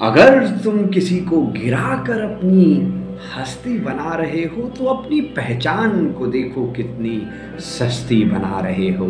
अगर 0.00 0.46
तुम 0.64 0.86
किसी 0.86 1.16
को 1.20 1.40
गिरा 1.46 2.04
कर 2.06 2.20
अपनी 2.20 2.74
हस्ती 3.34 3.78
बना 3.78 4.14
रहे 4.14 4.44
हो 4.44 4.62
तो 4.68 4.84
अपनी 4.84 5.20
पहचान 5.20 6.06
को 6.12 6.26
देखो 6.26 6.62
कितनी 6.72 7.20
सस्ती 7.60 8.22
बना 8.24 8.60
रहे 8.60 8.88
हो। 8.90 9.06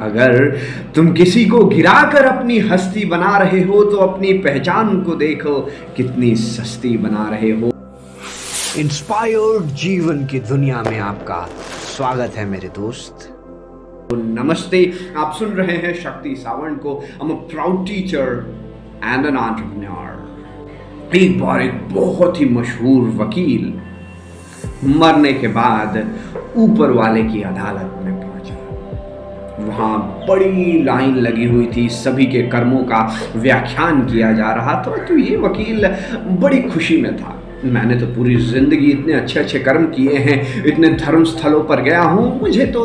अगर 0.00 0.56
तुम 0.94 1.12
किसी 1.12 1.44
को 1.44 1.64
गिराकर 1.64 2.24
अपनी 2.24 2.58
हस्ती 2.58 3.04
बना 3.04 3.36
रहे 3.38 3.62
हो 3.62 3.82
तो 3.84 3.96
अपनी 3.96 4.32
पहचान 4.38 5.02
को 5.02 5.14
देखो 5.14 5.58
कितनी 5.96 6.34
सस्ती 6.36 6.96
बना 6.98 7.28
रहे 7.30 7.50
हो। 7.50 7.72
इंस्पायर्ड 8.78 9.64
जीवन 9.76 10.24
की 10.26 10.40
दुनिया 10.40 10.82
में 10.82 10.98
आपका 10.98 11.40
स्वागत 11.96 12.36
है 12.36 12.44
मेरे 12.44 12.68
दोस्त। 12.68 13.28
नमस्ते 14.12 14.92
आप 15.16 15.34
सुन 15.38 15.48
रहे 15.48 15.76
हैं 15.76 15.94
शक्ति 15.94 16.34
सावंत 16.36 16.80
को। 16.82 16.94
हम 17.22 17.34
proud 17.52 17.86
teacher 17.86 18.64
and 19.04 19.26
an 19.26 19.36
entrepreneur 19.36 21.16
एक 21.16 21.40
बार 21.40 21.62
एक 21.62 21.88
बहुत 21.92 22.40
ही 22.40 22.48
मशहूर 22.50 23.08
वकील 23.16 23.72
मरने 24.96 25.32
के 25.32 25.48
बाद 25.48 25.98
ऊपर 26.56 26.90
वाले 26.92 27.22
की 27.24 27.42
अदालत 27.42 28.00
में 28.04 28.14
पहुँचा। 28.14 28.54
वहाँ 29.66 29.98
बड़ी 30.28 30.82
लाइन 30.82 31.16
लगी 31.16 31.46
हुई 31.46 31.66
थी, 31.76 31.88
सभी 31.88 32.26
के 32.26 32.42
कर्मों 32.48 32.82
का 32.84 33.00
व्याख्यान 33.36 34.04
किया 34.06 34.32
जा 34.32 34.52
रहा 34.52 34.74
था। 34.82 34.96
तो 35.04 35.16
ये 35.18 35.36
वकील 35.36 35.86
बड़ी 36.40 36.62
खुशी 36.62 37.00
में 37.02 37.16
था। 37.16 37.32
मैंने 37.64 37.94
तो 38.00 38.06
पूरी 38.06 38.36
ज़िंदगी 38.36 38.90
इतने 38.90 39.12
अच्छे 39.12 39.40
अच्छे 39.40 39.58
कर्म 39.58 39.86
किए 39.86 40.16
हैं, 40.18 40.64
इतने 40.64 40.88
धर्म 40.96 41.24
स्थलों 41.24 41.62
पर 41.64 41.82
गया 41.82 42.02
हूँ, 42.02 42.40
मुझे 42.40 42.66
तो 42.66 42.82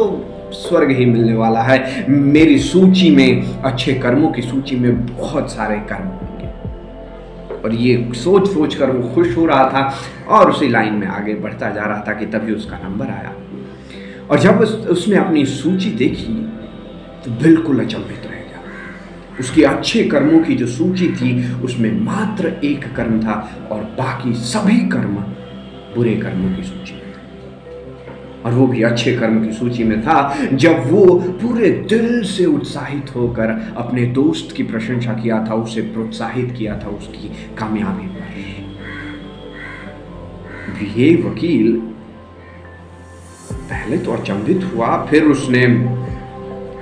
स्वर्ग 0.53 0.91
ही 0.91 1.05
मिलने 1.05 1.33
वाला 1.33 1.61
है। 1.61 2.05
मेरी 2.09 2.59
सूची 2.59 3.09
में 3.15 3.61
अच्छे 3.61 3.93
कर्मों 3.93 4.31
की 4.31 4.41
सूची 4.41 4.75
में 4.75 5.05
बहुत 5.07 5.51
सारे 5.51 5.77
कर्म 5.77 6.07
होंगे। 6.07 6.49
और 7.59 7.73
ये 7.73 8.11
सोच 8.13 8.47
सोच 8.47 8.75
कर 8.75 8.91
वो 8.91 9.09
खुश 9.15 9.37
हो 9.37 9.45
रहा 9.45 9.63
था 9.69 9.95
और 10.27 10.49
उसी 10.49 10.67
लाइन 10.67 10.93
में 10.93 11.07
आगे 11.07 11.33
बढ़ता 11.33 11.69
जा 11.69 11.81
रहा 11.81 12.03
था 12.07 12.13
कि 12.13 12.25
तभी 12.25 12.53
उसका 12.53 12.77
नंबर 12.77 13.05
आया। 13.05 13.33
और 14.31 14.39
जब 14.39 14.59
उस, 14.59 14.73
उसने 14.73 15.17
अपनी 15.17 15.45
सूची 15.45 15.89
देखी 15.89 16.33
तो 17.25 17.31
बिल्कुल 17.31 17.79
अचंभित 17.79 18.25
रह 18.25 18.31
गया। 18.31 18.59
उसके 19.39 19.63
अच्छे 19.63 20.03
कर्मों 20.03 20.43
की 20.43 20.55
जो 20.55 20.67
सूची 20.67 21.07
थी 21.07 21.53
उसमें 21.53 22.01
मात्र 22.01 22.53
एक 22.63 22.95
कर्म 22.95 23.19
था 23.19 23.49
और 23.71 23.83
बाकी 23.83 24.33
सभी 24.33 24.77
कर्म 24.89 25.15
बुरे 25.95 26.15
कर्मों 26.15 26.55
की 26.55 26.63
सूची। 26.63 27.00
और 28.45 28.51
वो 28.53 28.67
भी 28.67 28.83
अच्छे 28.83 29.13
कर्म 29.17 29.43
की 29.45 29.51
सूची 29.51 29.83
में 29.83 30.01
था, 30.01 30.35
जब 30.53 30.91
वो 30.91 31.05
पूरे 31.41 31.69
दिल 31.89 32.23
से 32.23 32.45
उत्साहित 32.45 33.15
होकर 33.15 33.49
अपने 33.77 34.05
दोस्त 34.05 34.55
की 34.55 34.63
प्रशंसा 34.63 35.13
किया 35.13 35.45
था, 35.49 35.53
उसे 35.55 35.81
प्रोत्साहित 35.81 36.55
किया 36.57 36.79
था 36.79 36.89
उसकी 36.89 37.31
कामयाबी 37.57 38.07
पर। 38.07 38.19
ये 40.97 41.15
वकील, 41.15 41.71
पहले 43.51 43.97
तो 43.97 44.11
अचंभित 44.11 44.63
हुआ, 44.73 44.87
फिर 45.05 45.23
उसने, 45.23 45.65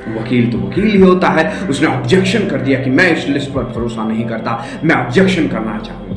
वकील 0.10 0.52
तो 0.52 0.58
वकील 0.58 0.86
ही 0.86 1.02
होता 1.02 1.28
है, 1.28 1.68
उसने 1.68 1.88
ऑब्जेक्शन 1.88 2.48
कर 2.48 2.62
दिया 2.62 2.80
कि 2.84 2.90
मैं 2.90 3.12
इस 3.18 3.28
लिस्ट 3.28 3.52
पर 3.52 3.64
भरोसा 3.64 4.04
नहीं 4.04 4.26
करता, 4.26 4.66
मैं 4.84 4.96
ऑब्जेक्शन 4.96 5.48
करना 5.48 5.78
चाहूँगा। 5.78 6.09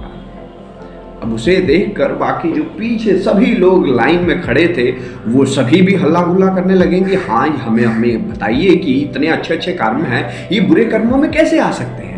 अब 1.22 1.34
उसे 1.34 1.56
देखकर 1.56 2.12
बाकी 2.12 2.52
जो 2.52 2.62
पीछे 2.78 3.16
सभी 3.18 3.54
लोग 3.54 3.86
लाइन 3.88 4.24
में 4.24 4.40
खड़े 4.42 4.66
थे, 4.68 4.90
वो 5.26 5.44
सभी 5.46 5.80
भी 5.82 5.94
हल्ला 5.94 6.20
गुल्ला 6.20 6.46
करने 6.54 6.74
लगेंगे 6.74 7.16
हाँ 7.16 7.46
हमें 7.48 7.84
हमें 7.84 8.30
बताइए 8.30 8.74
कि 8.76 8.92
इतने 8.94 9.28
अच्छे 9.28 9.54
अच्छे 9.54 9.72
कर्म 9.72 10.02
हैं, 10.02 10.48
ये 10.52 10.60
बुरे 10.60 10.84
कर्मों 10.84 11.18
में 11.18 11.30
कैसे 11.30 11.58
आ 11.58 11.70
सकते 11.70 12.04
हैं? 12.04 12.10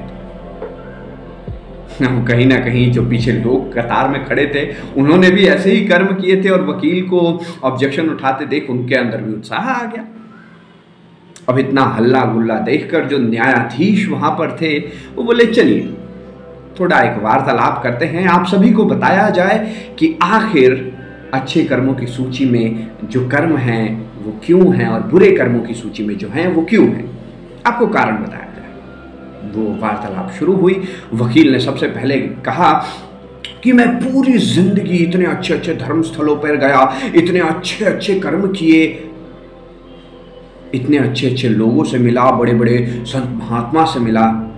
हम 2.02 2.24
कहीं 2.24 2.46
ना 2.46 2.56
कहीं 2.58 2.90
जो 2.92 3.02
पीछे 3.08 3.32
लोग 3.32 3.72
कतार 3.72 4.08
में 4.08 4.24
खड़े 4.24 4.46
थे, 4.54 4.64
उन्होंने 4.96 5.30
भी 5.30 5.46
ऐसे 5.46 5.72
ही 5.72 5.84
कर्म 5.86 6.06
किए 6.14 6.42
थे 6.44 6.48
और 6.48 6.64
वकील 6.66 7.02
को 7.08 7.20
ऑब्जेक्शन 7.64 8.08
उठाते 8.08 8.46
देख 8.46 8.70
उनके 8.70 8.94
अंदर 8.94 9.20
भी 9.20 9.32
उत्साह 9.32 9.68
आ 9.70 9.84
गया। 9.86 10.04
अब 11.48 11.58
इतना 11.58 11.82
हल्ला 11.96 12.24
गुल्ला 12.24 12.58
देखकर 12.60 13.04
जो 13.04 13.18
न्यायाधीश 13.18 14.08
वहाँ 14.08 14.30
पर 14.30 14.56
थे, 14.60 14.78
वो 15.14 15.22
बोले, 15.22 15.46
चलिए 15.46 15.96
थोड़ा 16.80 17.00
एक 17.00 17.22
वार्तालाप 17.22 17.82
करते 17.82 18.06
हैं। 18.06 18.26
आप 18.28 18.46
सभी 18.46 18.72
को 18.72 18.84
बताया 18.84 19.30
जाए 19.30 19.58
कि 19.98 20.18
आखिर 20.22 20.92
अच्छे 21.34 21.64
कर्मों 21.64 21.94
की 21.94 22.06
सूची 22.06 22.44
में 22.44 22.90
जो 23.04 23.28
कर्म 23.28 23.56
हैं, 23.56 24.10
वो 24.24 24.40
क्यों 24.46 24.74
हैं 24.76 24.88
और 24.88 25.02
बुरे 25.02 25.30
कर्मों 25.30 25.60
की 25.60 25.74
सूची 25.74 26.04
में 26.04 26.18
जो 26.18 26.28
हैं, 26.28 26.46
वो 26.48 26.62
क्यों 26.62 26.86
हैं? 26.86 27.10
आपको 27.66 27.86
कारण 27.86 28.16
बताया 28.16 28.48
जाए। 28.56 29.52
वो 29.52 29.64
वार्तालाप 29.82 30.30
शुरू 30.30 30.52
हुई। 30.52 30.82
वकील 31.14 31.52
ने 31.52 31.60
सबसे 31.60 31.86
पहले 31.86 32.18
कहा 32.18 32.72
कि 33.62 33.72
मैं 33.72 33.88
पूरी 33.96 34.38
ज़िंदगी 34.38 34.96
इतने 34.96 35.24
अच्छे 35.24 35.54
अच्छे 35.54 35.74
धर्म 35.74 36.02
स्थलों 36.02 36.36
पर 36.36 36.56
गया, 36.56 36.96
इतने 37.14 37.40
अच्छे 37.40 37.84
अच्छे 37.84 38.20
कर्म 38.20 38.46
किए, 38.52 38.84
इतने 40.74 40.96
अच्छे 40.96 41.30
अच्छे 41.30 41.48
लोगों 41.48 41.84
से 41.84 41.98
मिला 41.98 42.30
बड़े 42.30 42.54
बड़े 42.54 43.02
संत 43.06 43.42
महात्मा 43.42 43.84
से 43.84 44.00
मिला। 44.00 44.50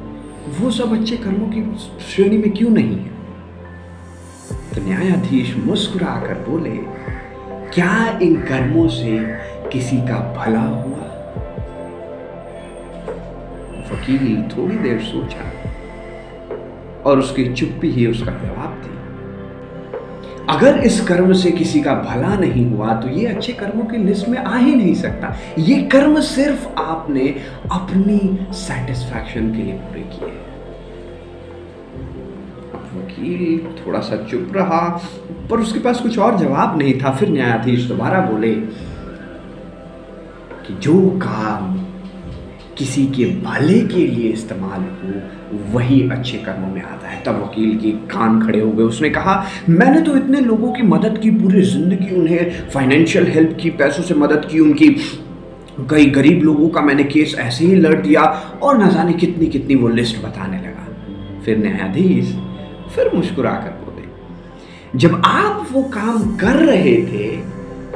वो 0.47 0.71
सब 0.71 1.01
अच्छे 1.01 1.17
कर्मों 1.17 1.49
की 1.49 1.79
श्रेणी 2.05 2.39
में 2.39 2.51
क्यों 2.51 2.71
नहीं 2.71 2.99
है? 2.99 3.11
तो 4.75 4.83
न्यायाधीश 4.83 5.57
मुस्कुरा 5.57 6.21
कर 6.27 6.35
बोले, 6.35 6.77
क्या 7.75 8.19
इन 8.19 8.37
कर्मों 8.37 8.89
से 8.89 9.19
किसी 9.73 9.97
का 9.97 10.35
भला 10.37 10.61
हुआ? 10.61 11.03
वकील 13.93 14.43
थोड़ी 14.43 14.77
देर 14.77 15.01
सोचा 15.01 15.53
और 17.03 17.19
उसकी 17.19 17.55
चुप्पी 17.55 17.91
ही 17.91 18.07
उसका 18.07 18.33
जवाब 18.33 18.76
अगर 20.51 20.79
इस 20.79 21.01
कर्म 21.07 21.33
से 21.33 21.51
किसी 21.51 21.81
का 21.83 21.95
भला 22.03 22.35
नहीं 22.37 22.65
हुआ 22.71 22.95
तो 23.01 23.09
ये 23.11 23.27
अच्छे 23.27 23.53
कर्मों 23.53 23.85
की 23.85 23.97
लिस्ट 23.99 24.29
में 24.29 24.39
आ 24.39 24.57
ही 24.57 24.75
नहीं 24.75 24.95
सकता। 24.95 25.35
ये 25.59 25.77
कर्म 25.93 26.21
सिर्फ़ 26.23 26.67
आपने 26.81 27.29
अपनी 27.73 28.19
सेटिस्फैक्शन 28.57 29.51
के 29.53 29.63
लिए 29.63 29.75
पूरे 29.75 30.03
किए 30.13 30.35
वकील 32.97 33.59
थोड़ा 33.77 34.01
सा 34.01 34.17
चुप 34.25 34.53
रहा, 34.57 34.81
पर 35.51 35.61
उसके 35.61 35.79
पास 35.79 36.01
कुछ 36.01 36.19
और 36.19 36.39
जवाब 36.39 36.79
नहीं 36.79 36.95
था। 37.01 37.11
फिर 37.11 37.29
न्यायाधीश 37.29 37.85
दोबारा 37.85 38.21
बोले 38.21 38.53
कि 40.63 40.75
जो 40.81 40.95
काम 41.23 41.76
किसी 42.79 43.05
के 43.09 43.25
भले 43.43 43.79
के 43.85 44.07
लिए 44.07 44.31
इस्तेमाल 44.31 44.81
हो, 44.81 45.21
वही 45.73 46.01
अच्छे 46.11 46.39
कर्मों 46.39 46.69
में 46.69 46.83
आता 46.83 47.09
है। 47.09 47.23
तब 47.25 47.41
वकील 47.43 47.77
के 47.79 47.91
कान 48.09 48.41
खड़े 48.43 48.61
हो 48.61 48.71
गए। 48.71 48.85
उसने 48.85 49.11
कहा, 49.11 49.45
मैंने 49.71 50.01
तो 50.01 50.17
इतने 50.17 50.41
लोगों 50.41 50.73
की 50.73 50.83
मदद 50.85 51.19
की, 51.19 51.31
पूरी 51.33 51.63
ज़िंदगी 51.65 52.15
उन्हें 52.17 52.69
फाइनेंशियल 52.71 53.27
हेल्प 53.29 53.57
की, 53.61 53.71
पैसों 53.73 54.03
से 54.03 54.15
मदद 54.17 54.49
की, 54.51 54.61
उनकी 54.61 54.89
कई 55.91 56.07
गरीब 56.11 56.43
लोगों 56.43 56.69
का 56.69 56.81
मैंने 56.81 57.05
केस 57.07 57.35
ऐसे 57.39 57.65
ही 57.65 57.75
लड़ 57.77 57.95
दिया 57.97 58.23
और 58.63 58.79
न 58.79 58.89
जाने 58.91 59.13
कितनी 59.15 59.47
कितनी 59.49 59.75
वो 59.75 59.89
लिस्ट 59.91 60.23
बताने 60.25 60.59
लगा। 60.59 61.43
फिर 61.45 61.59
न्यायाधीश 61.59 62.35
फिर 62.95 63.11
मुस्कुरा 63.15 63.51
कर 63.55 63.71
बोले, 63.85 64.99
जब 64.99 65.23
आप 65.27 65.67
वो 65.73 65.83
काम 65.93 66.37
कर 66.37 66.57
रहे 66.59 66.97
थे 67.05 67.29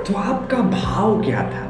तो 0.02 0.14
आपका 0.14 0.58
भाव 0.70 1.22
क्या 1.24 1.42
था? 1.44 1.66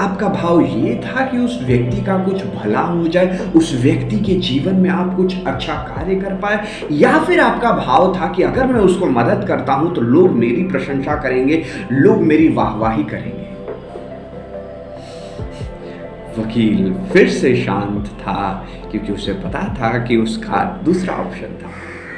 आपका 0.00 0.28
भाव 0.28 0.60
ये 0.60 0.94
था 0.96 1.24
कि 1.26 1.38
उस 1.38 1.58
व्यक्ति 1.62 2.02
का 2.04 2.16
कुछ 2.24 2.42
भला 2.46 2.80
हो 2.80 3.06
जाए, 3.08 3.38
उस 3.56 3.72
व्यक्ति 3.82 4.18
के 4.18 4.34
जीवन 4.40 4.74
में 4.74 4.88
आप 4.90 5.14
कुछ 5.16 5.34
अच्छा 5.46 5.74
कार्य 5.74 6.14
कर 6.14 6.34
पाए, 6.34 6.64
या 6.92 7.18
फिर 7.24 7.40
आपका 7.40 7.70
भाव 7.72 8.14
था 8.16 8.28
कि 8.32 8.42
अगर 8.42 8.66
मैं 8.66 8.80
उसको 8.80 9.06
मदद 9.06 9.46
करता 9.48 9.72
हूँ 9.72 9.94
तो 9.94 10.00
लोग 10.00 10.30
मेरी 10.34 10.68
प्रशंसा 10.68 11.16
करेंगे, 11.22 11.64
लोग 11.92 12.22
मेरी 12.22 12.48
वाहवाही 12.48 13.04
करेंगे। 13.04 13.44
वकील 16.38 16.92
फिर 17.12 17.28
से 17.28 17.54
शांत 17.56 18.06
था, 18.20 18.66
क्योंकि 18.90 19.12
उसे 19.12 19.32
पता 19.34 19.62
था 19.74 19.98
कि 19.98 20.16
उसका 20.16 20.64
दूसरा 20.84 21.14
ऑप्शन 21.16 21.58
था। 21.62 21.70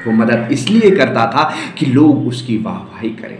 वो 0.06 0.12
मदद 0.14 0.48
इसलिए 0.52 0.90
करता 0.90 1.26
था 1.26 1.50
कि 1.78 1.86
लोग 1.86 2.26
उसकी 2.28 2.56
वाहवाही 2.56 3.10
करें। 3.12 3.38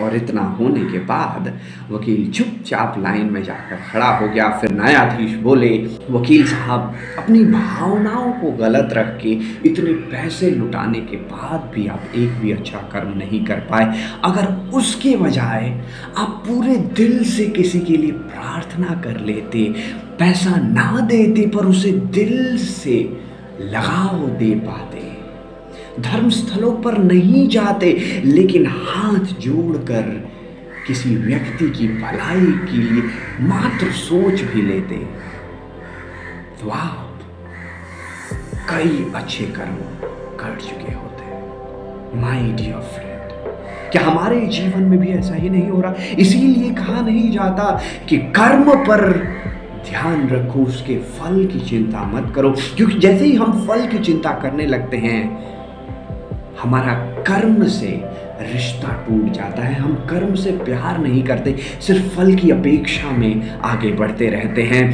और 0.00 0.16
इतना 0.16 0.42
होने 0.58 0.84
के 0.92 0.98
बाद 1.04 1.52
वकील 1.90 2.30
चुपचाप 2.30 2.94
लाइन 2.98 3.32
में 3.32 3.42
जाकर 3.42 3.76
खड़ा 3.90 4.08
हो 4.18 4.28
गया। 4.28 4.48
फिर 4.60 4.72
न्यायाधीश 4.72 5.34
बोले, 5.38 5.70
वकील 6.10 6.46
साहब, 6.46 6.94
अपनी 7.18 7.44
भावनाओं 7.44 8.32
को 8.32 8.52
गलत 8.56 8.92
रख 8.92 9.16
के 9.22 9.32
इतने 9.68 9.92
पैसे 10.10 10.50
लुटाने 10.50 11.00
के 11.00 11.16
बाद 11.32 11.70
भी 11.74 11.86
आप 11.86 12.12
एक 12.16 12.38
भी 12.40 12.52
अच्छा 12.52 12.78
कर्म 12.92 13.16
नहीं 13.18 13.44
कर 13.44 13.60
पाए। 13.70 14.02
अगर 14.24 14.52
उसके 14.74 15.16
बजाय 15.16 15.68
आप 16.16 16.42
पूरे 16.46 16.76
दिल 16.96 17.22
से 17.24 17.46
किसी 17.50 17.80
के 17.80 17.96
लिए 17.96 18.12
प्रार्थना 18.12 19.00
कर 19.04 19.20
लेते, 19.20 19.64
पैसा 20.18 20.56
ना 20.56 21.00
देते 21.00 21.46
पर 21.46 21.66
उसे 21.66 21.92
दिल 21.92 22.56
से 22.58 22.96
लगाव 23.60 24.28
दे 24.38 24.54
पाते 24.66 24.99
धर्म 26.00 26.28
स्थलों 26.30 26.72
पर 26.72 26.98
नहीं 26.98 27.48
जाते, 27.48 27.92
लेकिन 28.24 28.66
हाथ 28.66 29.40
जोड़कर 29.40 30.02
किसी 30.86 31.16
व्यक्ति 31.16 31.70
की 31.70 31.88
भलाई 31.88 32.46
के 32.66 32.76
लिए 32.76 33.02
मात्र 33.40 33.90
सोच 33.90 34.40
भी 34.40 34.62
लेते। 34.62 34.96
तो 36.60 36.70
आप 36.70 37.20
कई 38.70 39.06
अच्छे 39.14 39.44
कर्म 39.44 39.76
कर 40.36 40.58
चुके 40.60 40.92
होते। 40.92 42.20
माई 42.20 42.52
डियर 42.52 42.80
फ्रेंड 42.80 43.10
क्या 43.92 44.02
हमारे 44.02 44.40
जीवन 44.46 44.82
में 44.82 44.98
भी 44.98 45.08
ऐसा 45.08 45.34
ही 45.34 45.48
नहीं 45.50 45.68
हो 45.68 45.80
रहा? 45.80 45.94
इसीलिए 46.18 46.70
कहा 46.70 47.00
नहीं 47.00 47.30
जाता 47.30 47.80
कि 48.08 48.18
कर्म 48.18 48.74
पर 48.86 49.02
ध्यान 49.90 50.28
रखो, 50.28 50.58
उसके 50.58 50.96
फल 50.98 51.46
की 51.46 51.60
चिंता 51.60 52.02
मत 52.04 52.32
करो, 52.34 52.50
क्योंकि 52.76 52.98
जैसे 52.98 53.24
ही 53.24 53.34
हम 53.34 53.66
फल 53.66 53.86
की 53.86 53.98
चिंता 53.98 54.32
करने 54.32 54.66
लगते 54.66 54.96
हैं 54.96 55.59
हमारा 56.62 56.94
कर्म 57.28 57.66
से 57.68 57.88
रिश्ता 58.42 58.92
टूट 59.08 59.32
जाता 59.32 59.62
है। 59.62 59.74
हम 59.74 59.94
कर्म 60.10 60.34
से 60.34 60.50
प्यार 60.58 60.98
नहीं 60.98 61.22
करते, 61.22 61.56
सिर्फ़ 61.80 62.08
फल 62.08 62.34
की 62.34 62.50
अपेक्षा 62.50 63.10
में 63.10 63.58
आगे 63.64 63.92
बढ़ते 63.92 64.30
रहते 64.30 64.62
हैं। 64.62 64.92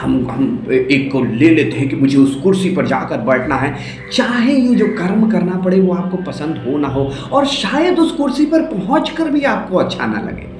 हम 0.00 0.26
हम 0.30 0.66
एक 0.70 1.08
को 1.12 1.22
ले 1.24 1.48
लेते 1.50 1.78
हैं 1.78 1.88
कि 1.88 1.96
मुझे 1.96 2.16
उस 2.18 2.34
कुर्सी 2.34 2.70
पर 2.70 2.86
जाकर 2.86 3.20
बैठना 3.20 3.56
है। 3.56 3.74
चाहे 4.12 4.54
ये 4.54 4.74
जो 4.74 4.86
कर्म 4.88 5.30
करना 5.30 5.56
पड़े 5.56 5.80
वो 5.80 5.94
आपको 5.94 6.16
पसंद 6.16 6.62
हो 6.66 6.78
ना 6.78 6.88
हो, 6.88 7.10
और 7.32 7.46
शायद 7.46 7.98
उस 7.98 8.12
कुर्सी 8.12 8.46
पर 8.46 8.62
पहुँच 8.62 9.10
कर 9.10 9.30
भी 9.30 9.42
आपको 9.44 9.76
अच्छा 9.76 10.06
ना 10.06 10.20
लगे। 10.20 10.54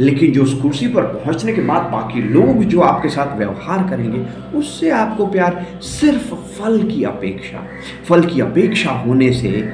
लेकिन 0.00 0.32
जो 0.32 0.42
उस 0.42 0.54
कुर्सी 0.54 0.88
पर 0.88 1.02
पहुँचने 1.02 1.52
के 1.52 1.62
बाद 1.62 1.82
बाकी 1.82 2.22
लोग 2.22 2.64
जो 2.64 2.80
आपके 2.80 3.08
साथ 3.08 3.36
व्यवहार 3.38 3.88
करेंगे, 3.90 4.18
उससे 4.58 4.90
आपको 4.90 5.26
प्यार 5.26 5.66
सिर्फ़ 5.82 6.34
फल 6.34 6.82
की 6.82 7.02
अपेक्षा, 7.04 7.62
फल 8.08 8.24
की 8.24 8.40
अपेक्षा 8.40 8.90
होने 8.90 9.32
से 9.32 9.72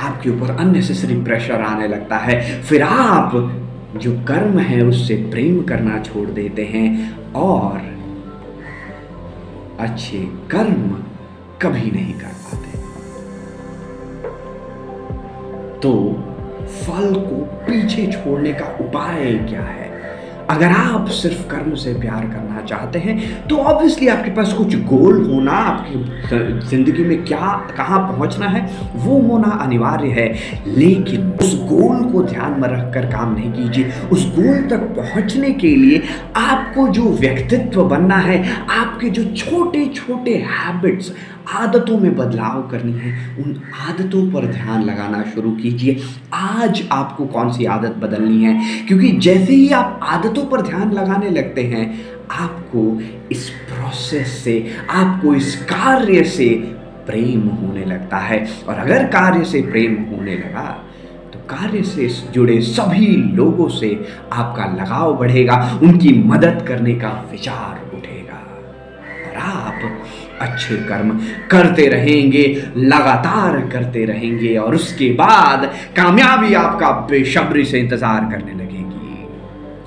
आपके 0.00 0.30
ऊपर 0.30 0.50
अननेसेसरी 0.50 1.22
प्रेशर 1.22 1.60
आने 1.60 1.88
लगता 1.88 2.16
है। 2.16 2.62
फिर 2.62 2.82
आप 2.82 3.32
जो 3.96 4.12
कर्म 4.12 4.58
है, 4.58 4.82
उससे 4.82 5.14
प्रेम 5.14 5.62
करना 5.62 5.98
छोड़ 6.02 6.28
देते 6.28 6.64
हैं 6.64 7.16
और 7.32 7.80
अच्छे 9.80 10.18
कर्म 10.50 10.96
कभी 11.62 11.90
नहीं 11.90 12.14
कर 12.14 12.26
पाते। 12.26 12.78
तो 15.80 15.92
फल 16.70 17.14
को 17.14 17.44
पीछे 17.66 18.06
छोड़ने 18.12 18.52
का 18.52 18.66
उपाय 18.80 19.32
क्या 19.48 19.62
है? 19.62 19.89
अगर 20.50 20.72
आप 20.72 21.08
सिर्फ़ 21.12 21.42
कर्म 21.48 21.74
से 21.74 21.92
प्यार 21.94 22.22
करना 22.22 22.60
चाहते 22.60 22.98
हैं 22.98 23.46
तो 23.48 23.56
ऑब्वियसली 23.56 24.08
आपके 24.08 24.30
पास 24.30 24.52
कुछ 24.52 24.74
गोल 24.84 25.22
होना, 25.24 25.52
आपकी 25.52 26.68
ज़िंदगी 26.68 27.04
में 27.04 27.24
क्या, 27.24 27.52
कहाँ 27.76 27.98
पहुँचना 28.08 28.46
है, 28.46 28.62
वो 28.96 29.18
होना 29.22 29.48
अनिवार्य 29.62 30.08
है। 30.10 30.28
लेकिन 30.76 31.30
उस 31.42 31.54
गोल 31.64 32.04
को 32.12 32.22
ध्यान 32.24 32.60
में 32.60 32.68
रखकर 32.68 33.06
काम 33.12 33.34
नहीं 33.34 33.52
कीजिए। 33.52 33.92
उस 34.12 34.26
गोल 34.36 34.62
तक 34.70 34.86
पहुँचने 34.96 35.50
के 35.54 35.74
लिए 35.76 36.02
आपको 36.36 36.88
जो 36.88 37.10
व्यक्तित्व 37.20 37.84
बनना 37.84 38.16
है, 38.18 38.44
आपके 38.70 39.10
जो 39.10 39.24
छोटे 39.34 39.86
छोटे 39.86 40.34
हैबिट्स 40.48 41.12
आदतों 41.50 41.98
में 41.98 42.14
बदलाव 42.16 42.60
करनी 42.70 42.92
है, 42.92 43.12
उन 43.38 43.56
आदतों 43.88 44.20
पर 44.32 44.46
ध्यान 44.46 44.82
लगाना 44.82 45.22
शुरू 45.24 45.50
कीजिए। 45.52 46.00
आज 46.34 46.82
आपको 46.92 47.24
कौन 47.26 47.50
सी 47.52 47.64
आदत 47.66 47.96
बदलनी 47.98 48.44
है? 48.44 48.84
क्योंकि 48.86 49.10
जैसे 49.18 49.54
ही 49.54 49.70
आप 49.70 50.00
आदतों 50.02 50.39
पर 50.44 50.62
ध्यान 50.62 50.92
लगाने 50.92 51.30
लगते 51.30 51.62
हैं। 51.64 51.86
आपको 52.32 53.00
इस 53.32 53.48
प्रोसेस 53.68 54.36
से, 54.44 54.54
आपको 54.90 55.34
इस 55.34 55.54
कार्य 55.64 56.22
से 56.26 56.48
प्रेम 57.06 57.40
होने 57.40 57.84
लगता 57.84 58.18
है। 58.18 58.46
और 58.68 58.74
अगर 58.76 59.06
कार्य 59.08 59.44
से 59.44 59.62
प्रेम 59.62 59.96
होने 60.06 60.34
लगा 60.36 60.68
तो 61.32 61.38
कार्य 61.48 61.82
से 61.84 62.08
जुड़े 62.32 62.60
सभी 62.62 63.06
लोगों 63.36 63.68
से 63.70 63.88
आपका 64.32 64.64
लगाव 64.74 65.16
बढ़ेगा, 65.18 65.56
उनकी 65.82 66.12
मदद 66.24 66.64
करने 66.68 66.94
का 66.94 67.10
विचार 67.30 67.96
उठेगा। 67.96 68.38
और 69.26 69.36
आप 69.38 69.76
अच्छे 70.40 70.76
कर्म 70.84 71.10
करते 71.50 71.86
रहेंगे, 71.88 72.44
लगातार 72.76 73.60
करते 73.68 74.04
रहेंगे, 74.04 74.56
और 74.56 74.74
उसके 74.74 75.10
बाद 75.14 75.70
कामयाबी 75.96 76.54
आपका 76.56 76.90
बेशब्री 77.10 77.64
से 77.64 77.80
इंतज़ार 77.80 78.30
करने 78.30 78.52
लगेगी। 78.54 78.79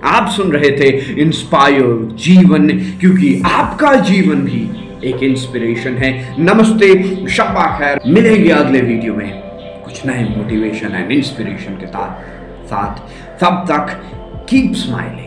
आप 0.03 0.29
सुन 0.29 0.51
रहे 0.51 0.69
थे 0.69 0.87
इंस्पायर 1.21 1.83
जीवन, 2.15 2.67
क्योंकि 2.99 3.41
आपका 3.45 3.93
जीवन 3.95 4.41
भी 4.41 4.61
एक 5.09 5.23
इंस्पिरेशन 5.23 5.93
है। 5.93 6.35
नमस्ते, 6.39 6.87
शब्बा 7.27 7.65
खैर। 7.79 7.99
मिलेंगे 8.07 8.49
अगले 8.49 8.81
वीडियो 8.81 9.13
में। 9.13 9.31
कुछ 9.85 10.05
नए 10.05 10.23
मोटिवेशन 10.37 10.95
एंड 10.95 11.11
इंस्पिरेशन 11.11 11.73
के 11.73 11.87
साथ 11.87 12.65
साथ। 12.65 12.99
तब 13.41 13.65
तक 13.71 14.01
कीप 14.49 14.73
स्माइलिंग 14.73 15.22